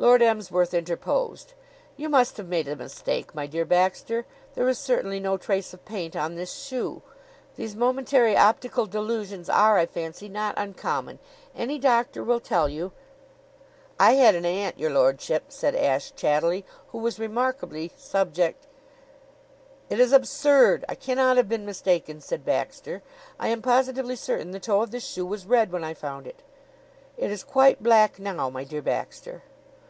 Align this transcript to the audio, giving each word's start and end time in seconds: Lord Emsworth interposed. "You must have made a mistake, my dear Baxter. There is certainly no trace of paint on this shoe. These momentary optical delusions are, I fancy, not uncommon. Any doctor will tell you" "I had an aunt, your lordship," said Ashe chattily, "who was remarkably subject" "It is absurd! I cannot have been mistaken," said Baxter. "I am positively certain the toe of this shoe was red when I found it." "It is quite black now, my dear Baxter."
Lord 0.00 0.22
Emsworth 0.22 0.74
interposed. 0.74 1.54
"You 1.96 2.08
must 2.08 2.36
have 2.36 2.46
made 2.46 2.68
a 2.68 2.76
mistake, 2.76 3.34
my 3.34 3.48
dear 3.48 3.64
Baxter. 3.64 4.26
There 4.54 4.68
is 4.68 4.78
certainly 4.78 5.18
no 5.18 5.36
trace 5.36 5.74
of 5.74 5.84
paint 5.84 6.14
on 6.14 6.36
this 6.36 6.52
shoe. 6.52 7.02
These 7.56 7.74
momentary 7.74 8.36
optical 8.36 8.86
delusions 8.86 9.48
are, 9.50 9.76
I 9.76 9.86
fancy, 9.86 10.28
not 10.28 10.54
uncommon. 10.56 11.18
Any 11.52 11.80
doctor 11.80 12.22
will 12.22 12.38
tell 12.38 12.68
you" 12.68 12.92
"I 14.08 14.12
had 14.12 14.36
an 14.36 14.44
aunt, 14.46 14.78
your 14.78 14.90
lordship," 14.90 15.46
said 15.48 15.74
Ashe 15.74 16.12
chattily, 16.14 16.64
"who 16.92 16.98
was 16.98 17.18
remarkably 17.18 17.90
subject" 17.96 18.68
"It 19.90 19.98
is 19.98 20.12
absurd! 20.12 20.84
I 20.88 20.94
cannot 20.94 21.38
have 21.38 21.48
been 21.48 21.66
mistaken," 21.66 22.20
said 22.20 22.44
Baxter. 22.44 23.02
"I 23.40 23.48
am 23.48 23.62
positively 23.62 24.14
certain 24.14 24.52
the 24.52 24.60
toe 24.60 24.80
of 24.80 24.92
this 24.92 25.04
shoe 25.04 25.26
was 25.26 25.44
red 25.44 25.72
when 25.72 25.82
I 25.82 25.92
found 25.92 26.28
it." 26.28 26.44
"It 27.16 27.32
is 27.32 27.42
quite 27.42 27.82
black 27.82 28.20
now, 28.20 28.48
my 28.48 28.62
dear 28.62 28.80
Baxter." 28.80 29.42